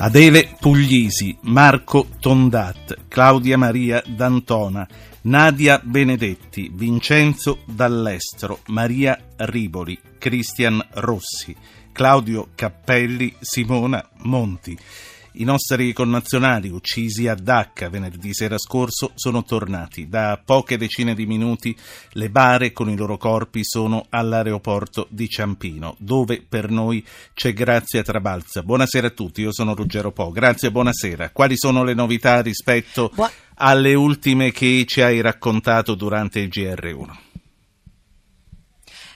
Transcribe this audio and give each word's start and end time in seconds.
Adele 0.00 0.54
Puglisi, 0.60 1.36
Marco 1.42 2.06
Tondat, 2.20 3.06
Claudia 3.08 3.58
Maria 3.58 4.00
D'Antona, 4.06 4.86
Nadia 5.22 5.80
Benedetti, 5.82 6.70
Vincenzo 6.72 7.62
Dall'Estro, 7.64 8.60
Maria 8.66 9.18
Riboli, 9.38 9.98
Cristian 10.18 10.80
Rossi, 10.92 11.54
Claudio 11.90 12.50
Cappelli, 12.54 13.34
Simona 13.40 14.08
Monti. 14.18 14.78
I 15.40 15.44
nostri 15.44 15.92
connazionali 15.92 16.68
uccisi 16.68 17.28
a 17.28 17.36
Dacca 17.36 17.88
venerdì 17.88 18.34
sera 18.34 18.58
scorso 18.58 19.12
sono 19.14 19.44
tornati. 19.44 20.08
Da 20.08 20.40
poche 20.44 20.76
decine 20.76 21.14
di 21.14 21.26
minuti 21.26 21.76
le 22.14 22.28
bare 22.28 22.72
con 22.72 22.90
i 22.90 22.96
loro 22.96 23.16
corpi 23.16 23.60
sono 23.62 24.06
all'aeroporto 24.08 25.06
di 25.10 25.28
Ciampino, 25.28 25.94
dove 26.00 26.42
per 26.42 26.70
noi 26.70 27.06
c'è 27.34 27.52
Grazia 27.52 28.02
Trabalza. 28.02 28.64
Buonasera 28.64 29.06
a 29.06 29.10
tutti, 29.10 29.42
io 29.42 29.52
sono 29.52 29.76
Ruggero 29.76 30.10
Po. 30.10 30.32
Grazie, 30.32 30.72
buonasera. 30.72 31.30
Quali 31.30 31.56
sono 31.56 31.84
le 31.84 31.94
novità 31.94 32.40
rispetto 32.40 33.12
alle 33.54 33.94
ultime 33.94 34.50
che 34.50 34.84
ci 34.88 35.02
hai 35.02 35.20
raccontato 35.20 35.94
durante 35.94 36.40
il 36.40 36.48
GR1? 36.48 37.27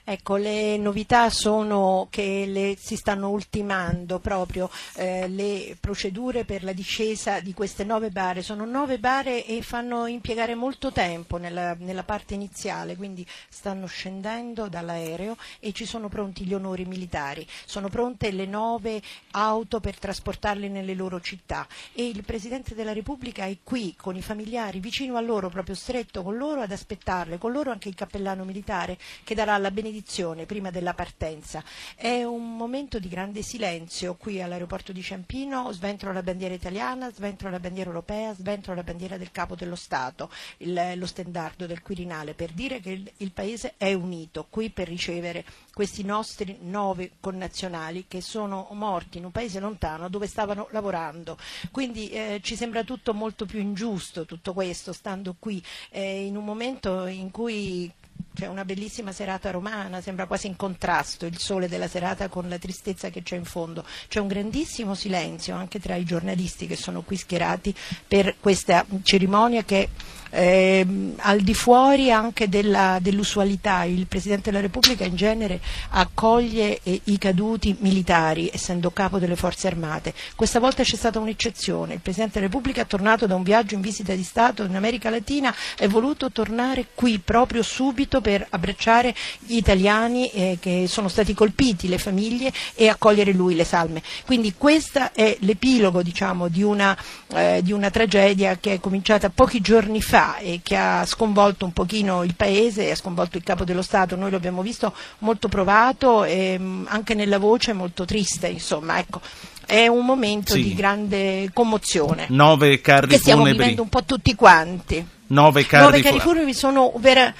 Ecco, 0.05 0.35
le 0.35 0.77
novità 0.79 1.31
sono 1.31 2.09
che 2.11 2.45
le, 2.49 2.77
si 2.77 2.97
stanno 2.97 3.31
ultimando 3.31 4.19
proprio 4.19 4.69
eh, 4.95 5.29
le 5.29 5.77
procedure 5.79 6.45
per 6.45 6.65
la 6.65 6.73
discesa 6.73 7.39
di 7.39 7.55
queste 7.55 7.85
nove 7.85 8.11
bare. 8.11 8.43
Sono 8.43 8.65
nove 8.65 8.99
bare 8.99 9.47
e 9.47 9.63
fanno 9.63 10.07
impiegare 10.07 10.57
molto 10.57 10.91
tempo 10.91 11.37
nella, 11.37 11.77
nella 11.79 12.03
parte 12.03 12.35
iniziale, 12.35 12.97
quindi 12.97 13.25
stanno 13.49 13.87
scendendo 13.87 14.67
dall'aereo 14.67 15.37
e 15.61 15.71
ci 15.73 15.87
sono 15.87 16.09
pronti 16.09 16.45
gli 16.45 16.55
onori 16.55 16.85
militari. 16.85 17.47
Sono 17.65 17.89
pronte 17.89 18.33
le 18.33 18.47
nove 18.47 19.01
auto 19.31 19.79
per 19.79 20.01
trasportarle 20.01 20.69
nelle 20.69 20.95
loro 20.95 21.21
città 21.21 21.65
e 21.93 22.09
il 22.09 22.25
Presidente 22.25 22.75
della 22.75 22.93
Repubblica 22.93 23.45
è 23.45 23.57
qui 23.63 23.95
con 23.97 24.17
i 24.17 24.23
familiari, 24.23 24.81
vicino 24.81 25.17
a 25.17 25.21
loro, 25.21 25.49
proprio 25.49 25.77
stretto 25.77 26.25
con 26.25 26.37
loro, 26.37 26.61
ad 26.61 26.73
aspettarle, 26.73 27.39
con 27.39 27.53
loro 27.53 27.71
anche 27.71 27.89
il 27.89 27.95
cappellano 27.95 28.43
militare 28.43 28.99
che 29.23 29.37
darà 29.37 29.57
la 29.59 29.71
benedizione 29.71 29.91
benedizione 29.93 30.47
prima 30.47 30.71
della 30.71 30.95
partenza. 30.95 31.63
È 31.95 32.25
un 32.25 32.57
momento 32.57 32.99
di 32.99 33.09
grande 33.09 33.43
silenzio 33.43 34.15
qui 34.15 34.41
all'aeroporto 34.41 34.91
di 34.91 35.03
Ciampino, 35.03 35.71
sventro 35.73 36.13
la 36.13 36.23
bandiera 36.23 36.55
italiana, 36.55 37.13
sventro 37.13 37.51
la 37.51 37.61
bandiera 37.61 37.91
europea, 37.91 38.35
sventro 38.35 38.75
la 38.75 38.83
bandiera 38.83 39.19
del 39.19 39.31
Capo 39.31 39.55
dello 39.55 39.77
Stato, 39.77 40.31
il, 40.59 40.95
lo 40.97 41.07
stendardo 41.07 41.67
del 41.67 41.83
Quirinale, 41.83 42.33
per 42.33 42.53
dire 42.53 42.81
che 42.81 42.91
il, 42.91 43.13
il 43.19 43.33
Paese 43.33 43.75
è 43.77 43.93
unito 43.93 44.47
qui 44.49 44.71
per 44.71 44.89
ricevere 44.89 45.45
questi 45.75 46.05
nostri 46.05 46.59
nove 46.63 47.13
connazionali 47.21 48.07
che 48.09 48.23
sono 48.23 48.69
morti 48.73 49.19
in 49.19 49.25
un 49.25 49.31
paese 49.31 49.61
lontano 49.61 50.09
dove 50.09 50.27
stavano 50.27 50.69
lavorando. 50.71 51.37
Quindi 51.71 52.09
eh, 52.11 52.41
ci 52.43 52.57
sembra 52.57 52.83
tutto 52.85 53.13
molto 53.13 53.45
più 53.47 53.61
ingiusto 53.61 54.25
tutto 54.25 54.53
questo, 54.55 54.93
stando 54.93 55.37
qui 55.39 55.63
eh, 55.91 56.25
in 56.25 56.37
un 56.37 56.45
momento 56.45 57.07
in 57.07 57.31
cui 57.31 57.91
c'è 58.35 58.47
una 58.47 58.65
bellissima 58.65 59.13
serata 59.13 59.51
romana, 59.51 60.01
sembra 60.01 60.27
quasi 60.27 60.47
in 60.47 60.57
contrasto 60.57 61.27
il 61.27 61.39
sole 61.39 61.69
della 61.69 61.89
serata 61.89 62.29
con 62.29 62.49
la 62.49 62.59
tristezza 62.59 63.11
che 63.11 63.23
c'è 63.23 63.37
in 63.37 63.45
fondo. 63.45 63.85
C'è 64.09 64.21
un 64.21 64.29
grandissimo 64.29 64.95
silenzio 64.95 65.55
anche 65.55 65.79
tra 65.79 65.97
i 65.97 66.05
giornalisti 66.05 66.67
che 66.67 66.77
sono 66.77 67.03
qui 67.03 67.17
schierati 67.17 67.75
per 68.09 68.37
questa 68.41 68.87
cerimonia 69.03 69.65
che 69.65 69.89
eh, 70.33 71.15
al 71.17 71.41
di 71.41 71.55
fuori 71.55 72.11
anche 72.11 72.49
della, 72.49 72.99
dell'usualità. 73.01 73.85
Il 73.85 74.07
Presidente 74.07 74.51
della 74.51 74.63
Repubblica 74.63 75.05
in 75.05 75.15
genere 75.15 75.61
accoglie 75.91 76.81
eh, 76.83 77.01
i 77.05 77.19
caduti 77.19 77.77
militari, 77.81 78.51
essendo 78.53 78.91
capo 78.91 79.19
delle 79.19 79.37
forze 79.37 79.67
armate. 79.67 80.15
Questa 80.35 80.59
volta 80.59 80.83
c'è 80.83 80.97
stata 80.97 81.19
un'eccezione. 81.19 81.95
Il 81.95 82.01
Presidente 82.01 82.39
della 82.39 82.51
Repubblica 82.51 82.83
è 82.83 82.87
tornato 82.87 83.27
da 83.27 83.35
un 83.35 83.43
viaggio 83.43 83.75
in 83.75 83.83
visita 83.83 84.15
di 84.15 84.23
Stato 84.23 84.65
in 84.65 84.75
America 84.75 85.11
Latina 85.11 85.55
è 85.77 85.87
voluto 85.87 86.31
tornare 86.31 86.87
qui 86.95 87.19
proprio 87.19 87.63
subito 87.63 88.21
per 88.21 88.47
abbracciare 88.49 89.15
gli 89.41 89.57
italiani 89.57 90.31
eh, 90.31 90.59
che 90.61 90.87
sono 90.89 91.09
stati 91.09 91.35
colpiti, 91.35 91.89
le 91.89 91.99
famiglie 91.99 92.53
e 92.75 92.89
accogliere 92.89 93.33
lui 93.33 93.55
le 93.55 93.65
salme. 93.65 94.03
Quindi 94.25 94.55
questo 94.57 95.11
è 95.13 95.37
l'epilogo 95.41 96.03
diciamo, 96.03 96.49
di, 96.49 96.63
una, 96.63 96.97
eh, 97.35 97.61
di 97.63 97.73
una 97.73 97.91
tragedia 97.91 98.57
che 98.59 98.75
è 98.75 98.81
cominciata 98.81 99.29
pochi 99.29 99.61
giorni 99.61 100.01
fa 100.01 100.22
e 100.39 100.61
che 100.63 100.77
ha 100.77 101.05
sconvolto 101.07 101.65
un 101.65 101.73
pochino 101.73 102.23
il 102.23 102.35
Paese, 102.35 102.91
ha 102.91 102.97
sconvolto 102.97 103.37
il 103.37 103.43
Capo 103.43 103.65
dello 103.65 103.83
Stato, 103.83 104.17
noi 104.17 104.31
l'abbiamo 104.31 104.63
visto 104.63 104.95
molto 105.19 105.49
provato 105.49 106.25
e 106.25 106.57
mm, 106.59 106.87
anche 106.89 107.15
nella 107.15 107.39
voce 107.39 107.73
molto 107.73 108.05
triste, 108.05 108.49
insomma, 108.49 108.99
ecco. 108.99 109.21
È 109.65 109.87
un 109.87 110.05
momento 110.05 110.55
sì. 110.55 110.63
di 110.65 110.75
grande 110.75 111.49
commozione 111.53 112.27
Nove 112.31 112.81
carri 112.81 113.07
che 113.07 113.19
stiamo 113.19 113.43
funebri. 113.43 113.61
vivendo 113.61 113.83
un 113.83 113.89
po' 113.89 114.05
tutti 114.05 114.35
quanti. 114.35 115.07
Nove 115.29 115.65
carri, 115.67 115.85
Nove 115.85 116.03
carri 116.03 116.21
funebri 116.21 116.53
sono, 116.53 116.93
vera, 116.97 117.33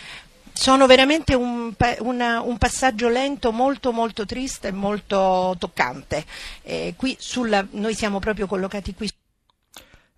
sono 0.53 0.87
veramente 0.87 1.35
un, 1.35 1.75
una, 1.99 2.41
un, 2.41 2.57
passaggio 2.59 3.09
lento 3.09 3.53
molto 3.53 3.93
molto 3.93 4.25
triste 4.25 4.69
e 4.69 4.73
molto 4.73 5.57
toccante. 5.59 6.25
Eh, 6.63 6.95
sulla, 7.19 7.67
noi 7.73 7.95
siamo 7.95 8.19
proprio 8.19 8.47
collocati 8.47 8.95
qui 8.95 9.11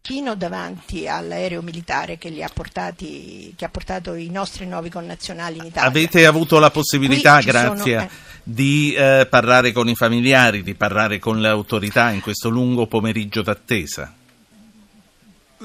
fino 0.07 0.35
davanti 0.35 1.09
all'aereo 1.09 1.63
militare 1.63 2.19
che, 2.19 2.29
ha, 2.45 2.51
portati, 2.53 3.55
che 3.57 3.65
ha 3.65 3.71
portato 3.71 4.13
i 4.13 4.29
nostri 4.29 4.67
nuovi 4.67 4.91
connazionali 4.91 5.57
in 5.57 5.65
Italia. 5.65 5.89
Avete 5.89 6.27
avuto 6.27 6.59
la 6.59 6.71
possibilità, 6.71 7.41
grazie, 7.41 7.99
sono, 7.99 8.03
eh. 8.03 8.11
di 8.43 8.93
eh, 8.93 9.27
parlare 9.31 9.73
con 9.73 9.89
i 9.89 9.95
familiari, 9.95 10.63
di 10.63 10.75
parlare 10.75 11.19
con 11.19 11.41
le 11.41 11.49
autorità 11.49 12.11
in 12.11 12.21
questo 12.21 12.51
lungo 12.51 12.87
pomeriggio 12.87 13.41
d'attesa? 13.41 14.15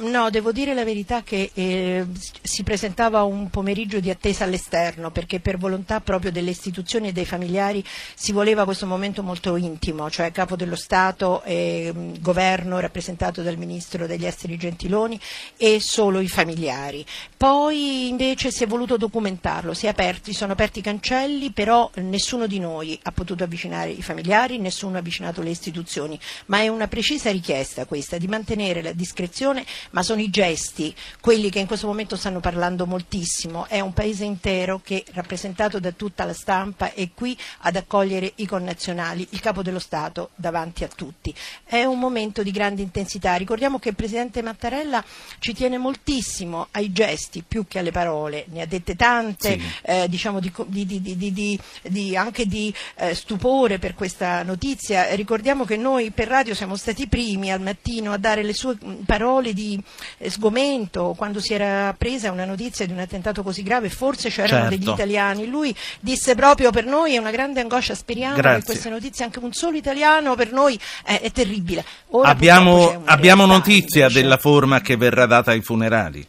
No, 0.01 0.29
devo 0.29 0.53
dire 0.53 0.73
la 0.73 0.85
verità 0.85 1.23
che 1.23 1.51
eh, 1.53 2.05
si 2.41 2.63
presentava 2.63 3.23
un 3.23 3.49
pomeriggio 3.49 3.99
di 3.99 4.09
attesa 4.09 4.45
all'esterno 4.45 5.11
perché 5.11 5.41
per 5.41 5.57
volontà 5.57 5.99
proprio 5.99 6.31
delle 6.31 6.51
istituzioni 6.51 7.09
e 7.09 7.11
dei 7.11 7.25
familiari 7.25 7.83
si 8.13 8.31
voleva 8.31 8.63
questo 8.63 8.85
momento 8.85 9.23
molto 9.23 9.57
intimo, 9.57 10.09
cioè 10.09 10.31
capo 10.31 10.55
dello 10.55 10.77
Stato, 10.77 11.43
e, 11.43 11.91
mh, 11.93 12.21
governo 12.21 12.79
rappresentato 12.79 13.41
dal 13.41 13.57
Ministro 13.57 14.07
degli 14.07 14.25
Esteri 14.25 14.57
Gentiloni 14.57 15.19
e 15.57 15.79
solo 15.81 16.21
i 16.21 16.29
familiari. 16.29 17.05
Poi 17.35 18.07
invece 18.07 18.51
si 18.51 18.63
è 18.63 18.67
voluto 18.67 18.95
documentarlo, 18.95 19.73
si 19.73 19.87
aperti, 19.87 20.33
sono 20.33 20.53
aperti 20.53 20.79
i 20.79 20.83
cancelli, 20.83 21.51
però 21.51 21.89
nessuno 21.95 22.47
di 22.47 22.59
noi 22.59 22.97
ha 23.03 23.11
potuto 23.11 23.43
avvicinare 23.43 23.89
i 23.89 24.01
familiari, 24.01 24.59
nessuno 24.59 24.95
ha 24.95 24.99
avvicinato 24.99 25.41
le 25.41 25.49
istituzioni, 25.49 26.17
ma 26.45 26.59
è 26.59 26.69
una 26.69 26.87
precisa 26.87 27.31
richiesta 27.31 27.85
questa 27.85 28.17
di 28.17 28.27
mantenere 28.27 28.81
la 28.81 28.93
discrezione 28.93 29.65
ma 29.91 30.03
sono 30.03 30.21
i 30.21 30.29
gesti, 30.29 30.93
quelli 31.19 31.49
che 31.49 31.59
in 31.59 31.67
questo 31.67 31.87
momento 31.87 32.15
stanno 32.15 32.39
parlando 32.39 32.85
moltissimo. 32.85 33.67
È 33.67 33.79
un 33.79 33.93
paese 33.93 34.25
intero 34.25 34.81
che, 34.83 35.03
rappresentato 35.13 35.79
da 35.79 35.91
tutta 35.91 36.25
la 36.25 36.33
stampa, 36.33 36.93
è 36.93 37.09
qui 37.13 37.37
ad 37.59 37.75
accogliere 37.75 38.33
i 38.35 38.45
connazionali, 38.45 39.27
il 39.31 39.39
capo 39.39 39.61
dello 39.61 39.79
Stato 39.79 40.29
davanti 40.35 40.83
a 40.83 40.87
tutti. 40.87 41.33
È 41.63 41.83
un 41.83 41.99
momento 41.99 42.43
di 42.43 42.51
grande 42.51 42.81
intensità. 42.81 43.35
Ricordiamo 43.35 43.79
che 43.79 43.89
il 43.89 43.95
Presidente 43.95 44.41
Mattarella 44.41 45.03
ci 45.39 45.53
tiene 45.53 45.77
moltissimo 45.77 46.67
ai 46.71 46.91
gesti 46.91 47.43
più 47.47 47.65
che 47.67 47.79
alle 47.79 47.91
parole, 47.91 48.45
ne 48.49 48.61
ha 48.61 48.65
dette 48.65 48.95
tante, 48.95 49.59
sì. 49.59 49.65
eh, 49.83 50.09
diciamo 50.09 50.39
di, 50.39 50.51
di, 50.67 51.59
di, 51.81 52.15
anche 52.15 52.45
di 52.45 52.73
eh, 52.95 53.13
stupore 53.15 53.79
per 53.79 53.95
questa 53.95 54.43
notizia. 54.43 55.13
Ricordiamo 55.15 55.65
che 55.65 55.77
noi 55.77 56.11
per 56.11 56.27
radio 56.27 56.53
siamo 56.53 56.75
stati 56.75 57.03
i 57.03 57.07
primi 57.07 57.51
al 57.51 57.61
mattino 57.61 58.11
a 58.11 58.17
dare 58.17 58.43
le 58.43 58.53
sue 58.53 58.77
parole 59.05 59.53
di 59.53 59.78
eh, 60.17 60.29
sgomento 60.29 61.13
quando 61.17 61.39
si 61.39 61.53
era 61.53 61.93
presa 61.97 62.31
una 62.31 62.45
notizia 62.45 62.85
di 62.85 62.91
un 62.91 62.99
attentato 62.99 63.43
così 63.43 63.63
grave, 63.63 63.89
forse 63.89 64.29
c'erano 64.29 64.69
certo. 64.69 64.77
degli 64.77 64.89
italiani. 64.89 65.47
Lui 65.47 65.75
disse 65.99 66.35
proprio 66.35 66.71
per 66.71 66.85
noi 66.85 67.15
è 67.15 67.17
una 67.17 67.31
grande 67.31 67.61
angoscia, 67.61 67.95
speriamo 67.95 68.35
Grazie. 68.35 68.59
che 68.59 68.65
queste 68.65 68.89
notizie, 68.89 69.25
anche 69.25 69.39
un 69.39 69.53
solo 69.53 69.77
italiano 69.77 70.35
per 70.35 70.51
noi 70.51 70.79
è, 71.03 71.19
è 71.21 71.31
terribile. 71.31 71.83
Ora 72.09 72.29
abbiamo, 72.29 73.01
abbiamo 73.05 73.45
notizia 73.45 74.03
invece. 74.03 74.21
della 74.21 74.37
forma 74.37 74.81
che 74.81 74.97
verrà 74.97 75.25
data 75.25 75.51
ai 75.51 75.61
funerali? 75.61 76.27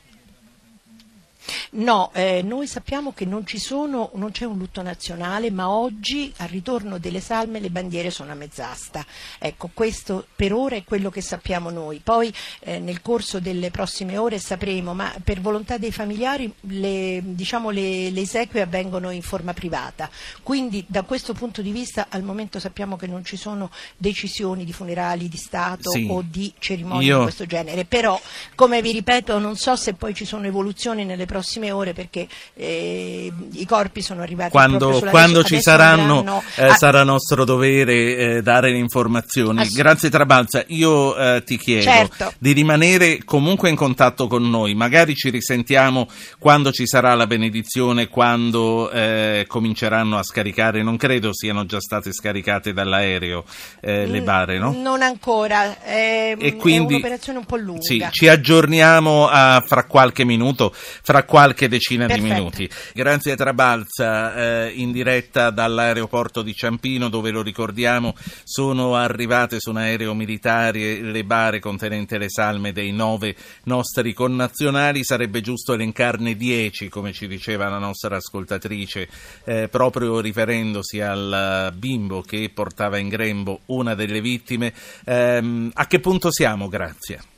No, 1.73 2.11
eh, 2.15 2.43
noi 2.43 2.67
sappiamo 2.67 3.13
che 3.13 3.25
non, 3.25 3.45
sono, 3.47 4.11
non, 4.15 4.33
c'è 4.33 4.45
un 4.45 4.59
lutto 4.59 4.83
nazionale, 4.83 5.53
ma 5.53 5.71
oggi 5.71 6.33
al 6.39 6.49
ritorno 6.49 6.99
delle 6.99 7.21
salme 7.21 7.61
le 7.61 7.71
bandiere 7.71 8.11
sono 8.11 8.33
a 8.33 8.35
mezz'asta. 8.35 9.05
Ecco, 9.39 9.71
questo 9.73 10.27
per 10.35 10.53
ora 10.53 10.75
è 10.75 10.83
quello 10.83 11.11
che 11.11 11.21
sappiamo 11.21 11.71
noi. 11.71 12.01
Poi 12.03 12.33
eh, 12.61 12.81
nel 12.81 13.01
corso 13.03 13.39
delle 13.39 13.71
prossime 13.71 14.19
ore 14.19 14.41
sapremo, 14.41 14.95
ma 14.95 15.15
per 15.23 15.41
volontà 15.41 15.79
dei 15.79 15.93
familiari 15.93 16.53
le, 16.63 17.23
diciamo, 17.25 17.71
le, 17.71 18.11
le 18.11 18.21
esequie 18.21 18.63
avvengono 18.63 19.11
in 19.11 19.23
forma 19.23 19.55
privata. 19.55 20.11
Quindi 20.43 20.85
da 20.89 21.03
questo 21.03 21.35
punto 21.35 21.63
di 21.63 21.71
vista 21.71 22.07
al 22.09 22.25
momento 22.25 22.59
sappiamo 22.59 22.97
che 22.97 23.07
non 23.07 23.25
ci 23.25 23.37
sono 23.37 23.71
decisioni 23.97 24.65
di 24.65 24.73
funerali 24.73 25.29
di 25.29 25.37
Stato 25.37 25.91
sì. 25.91 26.09
o 26.11 26.25
di 26.29 26.53
cerimonie 26.59 27.07
Io... 27.07 27.17
di 27.19 27.23
questo 27.23 27.47
genere. 27.47 27.85
Però, 27.85 28.21
come 28.57 28.83
vi 28.83 28.91
ripeto, 28.91 29.39
non 29.39 29.57
so 29.57 29.77
se 29.77 29.95
poi 29.95 30.15
ci 30.15 30.25
sono 30.25 30.47
evoluzioni 30.47 31.05
nelle 31.05 31.27
prossime 31.27 31.59
prossime 31.61 31.71
ore 31.71 31.93
perché 31.93 32.27
eh, 32.55 33.31
i 33.53 33.67
corpi 33.67 34.01
sono 34.01 34.23
arrivati 34.23 34.51
quando, 34.51 35.01
quando 35.11 35.45
ci 35.45 35.61
saranno 35.61 36.43
eh, 36.57 36.71
sarà 36.71 37.05
nostro 37.05 37.45
dovere 37.45 38.17
eh, 38.17 38.43
dare 38.43 38.71
le 38.71 38.79
informazioni. 38.79 39.69
Grazie 39.69 40.09
Trabalza, 40.09 40.65
io 40.69 41.17
eh, 41.17 41.43
ti 41.45 41.59
chiedo 41.59 41.83
certo. 41.83 42.33
di 42.39 42.53
rimanere 42.53 43.23
comunque 43.25 43.69
in 43.69 43.77
contatto 43.77 44.27
con 44.27 44.49
noi, 44.49 44.75
magari 44.75 45.15
ci 45.15 45.29
risentiamo 45.31 46.09
quando 46.39 46.73
ci 46.73 46.87
sarà 46.87 47.15
la 47.15 47.27
benedizione, 47.27 48.09
quando 48.09 48.91
eh, 48.91 49.45
cominceranno 49.47 50.17
a 50.17 50.23
scaricare, 50.23 50.83
non 50.83 50.97
credo 50.97 51.35
siano 51.35 51.67
già 51.67 51.81
state 51.81 52.13
scaricate 52.13 52.73
dall'aereo 52.73 53.45
eh, 53.81 54.07
le 54.07 54.23
bare, 54.23 54.59
no? 54.59 54.73
Non 54.73 55.03
ancora, 55.03 55.83
è, 55.83 56.37
e 56.39 56.57
quindi, 56.57 56.95
è 56.95 56.97
un'operazione 56.97 57.39
un 57.39 57.45
po' 57.45 57.57
lunga. 57.57 57.83
Sì, 57.83 58.07
ci 58.11 58.29
aggiorniamo 58.29 59.29
a, 59.29 59.63
fra 59.67 59.85
qualche 59.85 60.25
minuto, 60.25 60.73
fra 60.75 61.25
qualche 61.25 61.50
decina 61.55 62.07
Perfetto. 62.07 62.27
di 62.27 62.33
minuti. 62.33 62.71
Grazie 62.95 63.37
Trabalza, 63.37 64.67
eh, 64.67 64.73
in 64.75 64.93
diretta 64.93 65.51
dall'aeroporto 65.51 66.43
di 66.43 66.55
Ciampino, 66.55 67.09
dove 67.09 67.31
lo 67.31 67.43
ricordiamo 67.43 68.15
sono 68.45 68.97
arrivate 68.97 69.61
su 69.61 69.71
un 69.71 69.79
aereo 69.79 70.15
militare 70.15 71.01
le 71.01 71.25
bare 71.25 71.61
contenenti 71.61 72.19
le 72.19 72.29
salme 72.29 72.73
dei 72.73 72.93
nove 72.93 73.35
nostri 73.65 74.13
connazionali. 74.13 75.05
Sarebbe 75.05 75.41
giusto 75.41 75.75
elencarne 75.75 76.37
dieci, 76.37 76.89
come 76.89 77.13
ci 77.13 77.27
diceva 77.27 77.69
la 77.69 77.79
nostra 77.79 78.17
ascoltatrice, 78.17 79.09
eh, 79.45 79.69
proprio 79.69 80.21
riferendosi 80.21 81.01
al 81.01 81.73
bimbo 81.77 82.23
che 82.23 82.51
portava 82.53 82.99
in 82.99 83.09
grembo 83.09 83.61
una 83.67 83.95
delle 83.95 84.21
vittime. 84.21 84.73
Eh, 85.05 85.71
a 85.73 85.87
che 85.87 86.01
punto 86.01 86.33
siamo? 86.33 86.69
Grazie. 86.69 87.30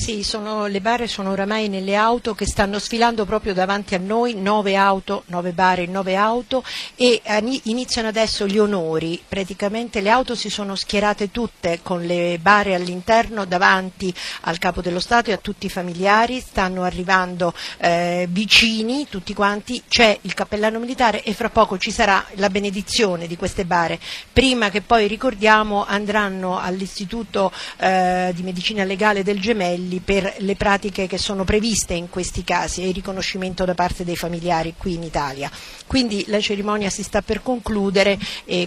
Sì, 0.00 0.22
sono, 0.22 0.64
le 0.64 0.80
bare 0.80 1.06
sono 1.06 1.30
oramai 1.30 1.68
nelle 1.68 1.94
auto 1.94 2.34
che 2.34 2.46
stanno 2.46 2.78
sfilando 2.78 3.26
proprio 3.26 3.52
davanti 3.52 3.94
a 3.94 3.98
noi, 3.98 4.32
nove 4.32 4.74
auto, 4.74 5.24
nove 5.26 5.52
bare, 5.52 5.84
nove 5.84 6.16
auto 6.16 6.64
e 6.96 7.20
iniziano 7.64 8.08
adesso 8.08 8.46
gli 8.46 8.56
onori, 8.58 9.22
praticamente 9.28 10.00
le 10.00 10.08
auto 10.08 10.34
si 10.34 10.48
sono 10.48 10.74
schierate 10.74 11.30
tutte 11.30 11.80
con 11.82 12.00
le 12.00 12.38
bare 12.40 12.74
all'interno 12.74 13.44
davanti 13.44 14.12
al 14.42 14.56
Capo 14.56 14.80
dello 14.80 15.00
Stato 15.00 15.28
e 15.28 15.34
a 15.34 15.36
tutti 15.36 15.66
i 15.66 15.68
familiari, 15.68 16.40
stanno 16.40 16.82
arrivando 16.82 17.52
eh, 17.76 18.26
vicini 18.30 19.06
tutti 19.06 19.34
quanti, 19.34 19.82
c'è 19.86 20.16
il 20.22 20.32
cappellano 20.32 20.78
militare 20.78 21.22
e 21.22 21.34
fra 21.34 21.50
poco 21.50 21.76
ci 21.76 21.90
sarà 21.90 22.24
la 22.36 22.48
benedizione 22.48 23.26
di 23.26 23.36
queste 23.36 23.66
bare. 23.66 24.00
Prima 24.32 24.70
che 24.70 24.80
poi 24.80 25.06
ricordiamo 25.06 25.84
andranno 25.84 26.58
all'Istituto 26.58 27.52
eh, 27.76 28.32
di 28.34 28.42
Medicina 28.42 28.82
Legale 28.82 29.22
del 29.22 29.38
Gemelli 29.38 29.88
modelli 29.90 29.98
per 30.00 30.34
le 30.38 30.54
pratiche 30.54 31.08
che 31.08 31.18
sono 31.18 31.42
previste 31.44 31.94
in 31.94 32.08
questi 32.08 32.44
casi 32.44 32.82
e 32.82 32.88
il 32.88 32.94
riconoscimento 32.94 33.64
da 33.64 33.74
parte 33.74 34.04
dei 34.04 34.16
familiari 34.16 34.74
qui 34.76 34.94
in 34.94 35.02
Italia. 35.02 35.50
Quindi 35.86 36.24
la 36.28 36.40
cerimonia 36.40 36.88
si 36.88 37.02
sta 37.02 37.22
per 37.22 37.42
concludere 37.42 38.18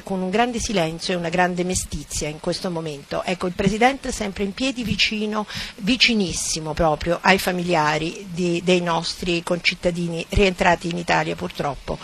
con 0.03 0.21
un 0.21 0.29
grande 0.29 0.59
silenzio 0.59 1.13
e 1.13 1.17
una 1.17 1.29
grande 1.29 1.63
mestizia 1.63 2.27
in 2.27 2.39
questo 2.39 2.69
momento. 2.69 3.23
Ecco, 3.23 3.47
il 3.47 3.53
Presidente 3.53 4.11
sempre 4.11 4.43
in 4.43 4.53
piedi 4.53 4.83
vicino, 4.83 5.45
vicinissimo 5.77 6.73
proprio 6.73 7.19
ai 7.21 7.39
familiari 7.39 8.27
di, 8.29 8.61
dei 8.63 8.81
nostri 8.81 9.41
concittadini 9.43 10.25
rientrati 10.29 10.89
in 10.89 10.97
Italia 10.97 11.35
purtroppo 11.35 11.97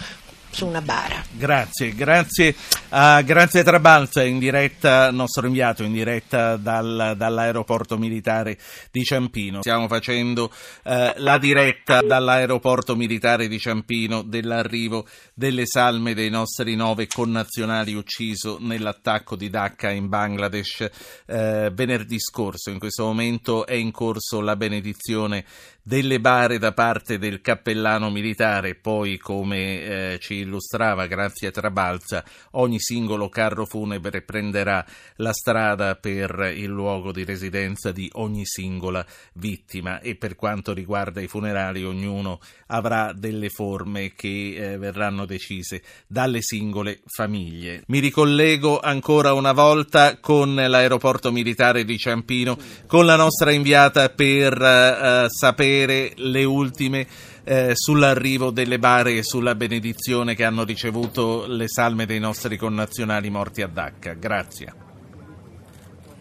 su 0.49 0.65
una 0.65 0.81
bara. 0.81 1.23
Grazie, 1.31 1.93
grazie 1.93 2.55
a 2.89 3.21
Grazie 3.21 3.63
Trabalza, 3.63 4.23
in 4.23 4.39
diretta, 4.39 5.11
nostro 5.11 5.45
inviato 5.45 5.83
in 5.83 5.91
diretta 5.91 6.57
dal, 6.57 7.13
dall'aeroporto 7.15 7.97
militare 7.97 8.57
di 8.91 9.03
Ciampino. 9.03 9.61
Stiamo 9.61 9.87
facendo 9.87 10.51
eh, 10.83 11.13
la 11.17 11.37
diretta 11.37 12.01
dall'aeroporto 12.01 12.95
militare 12.95 13.47
di 13.47 13.59
Ciampino 13.59 14.23
dell'arrivo 14.23 15.07
delle 15.33 15.65
salme 15.65 16.13
dei 16.13 16.29
nostri 16.29 16.75
nove 16.75 17.07
connazionali 17.07 17.93
ucciso 17.93 18.57
nell'attacco 18.59 19.35
di 19.35 19.49
Dhaka 19.49 19.91
in 19.91 20.09
Bangladesh 20.09 20.89
eh, 21.27 21.71
venerdì 21.73 22.19
scorso. 22.19 22.71
In 22.71 22.79
questo 22.79 23.05
momento 23.05 23.65
è 23.65 23.73
in 23.73 23.91
corso 23.91 24.41
la 24.41 24.55
benedizione 24.55 25.45
delle 25.89 26.19
bare 26.19 26.59
da 26.59 26.71
parte 26.71 27.17
del 27.17 27.41
cappellano 27.41 28.11
militare, 28.11 28.75
poi 28.75 29.17
come 29.17 29.81
eh, 29.81 30.19
ci 30.21 30.35
illustrava 30.35 31.07
grazie 31.07 31.47
a 31.47 31.51
Trabalza, 31.51 32.23
ogni 32.51 32.79
singolo 32.79 33.27
carro 33.27 33.65
funebre 33.65 34.21
prenderà 34.21 34.85
la 35.15 35.33
strada 35.33 35.95
per 35.95 36.53
il 36.55 36.67
luogo 36.67 37.11
di 37.11 37.23
residenza 37.23 37.91
di 37.91 38.07
ogni 38.13 38.45
singola 38.45 39.03
vittima 39.33 39.99
e 39.99 40.13
per 40.13 40.35
quanto 40.35 40.73
riguarda 40.73 41.21
i 41.21 41.27
funerali 41.27 41.83
ognuno 41.83 42.39
avrà 42.67 43.11
delle 43.11 43.49
forme 43.49 44.13
che 44.13 44.27
eh, 44.73 44.77
verranno 44.77 45.25
decise 45.25 45.81
dalle 46.05 46.43
singole 46.43 46.99
famiglie. 47.07 47.81
Mi 47.87 47.97
ricollego 47.97 48.79
ancora 48.79 49.33
una 49.33 49.53
volta 49.53 50.19
con 50.19 50.53
l'aeroporto 50.53 51.31
militare 51.31 51.83
di 51.83 51.97
Ciampino, 51.97 52.55
con 52.85 53.07
la 53.07 53.15
nostra 53.15 53.49
inviata 53.49 54.09
per 54.09 54.53
eh, 54.61 55.25
sapere 55.29 55.77
sapere 55.79 56.11
le 56.15 56.43
ultime 56.43 57.07
eh, 57.43 57.71
sull'arrivo 57.73 58.51
delle 58.51 58.79
bare 58.79 59.17
e 59.17 59.23
sulla 59.23 59.55
benedizione 59.55 60.35
che 60.35 60.43
hanno 60.43 60.63
ricevuto 60.63 61.45
le 61.47 61.67
salme 61.67 62.05
dei 62.05 62.19
nostri 62.19 62.57
connazionali 62.57 63.29
morti 63.29 63.61
a 63.61 63.67
Dacca. 63.67 64.13
Grazie. 64.13 64.73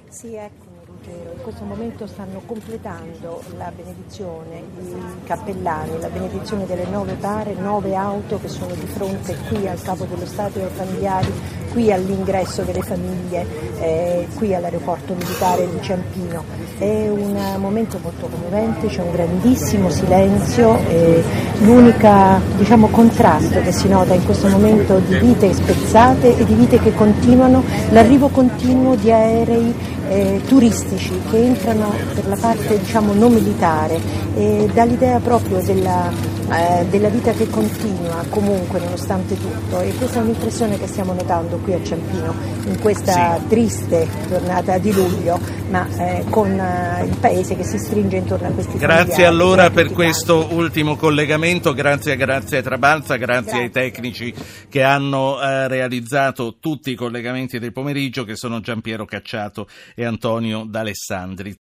Sì, 0.08 0.34
ecco 0.34 0.67
in 1.06 1.42
questo 1.42 1.64
momento 1.64 2.06
stanno 2.06 2.42
completando 2.44 3.40
la 3.56 3.70
benedizione 3.74 4.56
i 4.80 5.24
cappellani, 5.24 6.00
la 6.00 6.08
benedizione 6.08 6.66
delle 6.66 6.86
nove 6.86 7.14
bare, 7.14 7.54
nove 7.54 7.94
auto 7.94 8.38
che 8.40 8.48
sono 8.48 8.74
di 8.74 8.86
fronte 8.86 9.36
qui 9.48 9.68
al 9.68 9.80
Capo 9.80 10.04
dello 10.04 10.26
Stato 10.26 10.58
e 10.58 10.64
ai 10.64 10.70
familiari, 10.70 11.32
qui 11.70 11.92
all'ingresso 11.92 12.62
delle 12.62 12.82
famiglie, 12.82 13.46
eh, 13.80 14.26
qui 14.34 14.54
all'aeroporto 14.54 15.14
militare 15.14 15.68
di 15.70 15.80
Ciampino. 15.80 16.44
È 16.78 17.08
un 17.08 17.56
momento 17.58 17.98
molto 18.02 18.26
commovente, 18.26 18.88
c'è 18.88 19.02
un 19.02 19.12
grandissimo 19.12 19.90
silenzio 19.90 20.78
e 20.88 21.22
l'unico 21.60 22.40
diciamo, 22.56 22.88
contrasto 22.88 23.60
che 23.60 23.72
si 23.72 23.88
nota 23.88 24.14
in 24.14 24.24
questo 24.24 24.48
momento 24.48 24.98
di 24.98 25.18
vite 25.18 25.52
spezzate 25.52 26.36
e 26.36 26.44
di 26.44 26.54
vite 26.54 26.78
che 26.78 26.92
continuano, 26.94 27.62
l'arrivo 27.90 28.28
continuo 28.28 28.94
di 28.96 29.10
aerei 29.10 29.96
eh, 30.08 30.40
turistici 30.46 31.12
che 31.30 31.36
entrano 31.42 31.92
per 32.14 32.26
la 32.26 32.36
parte 32.36 32.78
diciamo, 32.78 33.12
non 33.12 33.32
militare 33.32 34.00
e 34.34 34.68
dà 34.72 34.84
l'idea 34.84 35.18
proprio 35.20 35.60
della, 35.62 36.10
eh, 36.50 36.86
della, 36.86 37.08
vita 37.08 37.32
che 37.32 37.48
continua 37.48 38.24
comunque 38.28 38.80
nonostante 38.80 39.36
tutto 39.36 39.80
e 39.80 39.92
questa 39.94 40.20
è 40.20 40.22
un'impressione 40.22 40.78
che 40.78 40.86
stiamo 40.86 41.12
notando 41.12 41.56
qui 41.58 41.74
a 41.74 41.82
Ciampino 41.82 42.34
in 42.66 42.78
questa 42.80 43.38
sì. 43.38 43.46
triste 43.48 44.06
giornata 44.28 44.78
di 44.78 44.92
luglio 44.92 45.38
ma 45.70 45.86
eh, 45.98 46.24
con 46.30 46.58
eh, 46.58 47.04
il 47.04 47.16
paese 47.18 47.56
che 47.56 47.64
si 47.64 47.78
stringe 47.78 48.16
intorno 48.16 48.48
a 48.48 48.50
questi 48.50 48.78
Grazie 48.78 49.26
allora 49.26 49.70
per 49.70 49.90
questo 49.92 50.48
ultimo 50.52 50.96
collegamento, 50.96 51.72
grazie, 51.72 52.16
grazie 52.16 52.58
a 52.58 52.62
Trabalza, 52.62 53.16
grazie, 53.16 53.42
grazie, 53.42 53.60
ai 53.60 53.70
tecnici 53.70 54.34
che 54.68 54.82
hanno 54.82 55.40
eh, 55.40 55.68
realizzato 55.68 56.56
tutti 56.58 56.90
i 56.90 56.94
collegamenti 56.94 57.58
del 57.58 57.72
pomeriggio 57.72 58.24
che 58.24 58.36
sono 58.36 58.60
Giampiero 58.60 59.04
Cacciato 59.04 59.68
e 59.94 60.04
Antonio 60.04 60.64
D'Alessandri. 60.64 61.56